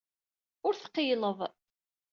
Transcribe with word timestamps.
Ur 0.67 0.73
tqeyyleḍ. 0.77 1.39